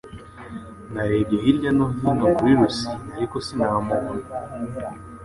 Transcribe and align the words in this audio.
Narebye 0.93 1.37
hirya 1.43 1.71
no 1.77 1.85
hino 1.99 2.25
kuri 2.35 2.51
Rusine 2.59 2.95
ariko 3.15 3.35
sinamubona 3.45 4.25